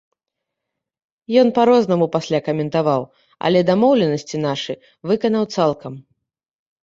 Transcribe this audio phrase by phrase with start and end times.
[1.41, 3.01] Ён па-рознаму пасля гэта каментаваў,
[3.49, 4.73] але дамоўленасці нашы
[5.11, 5.93] выканаў цалкам.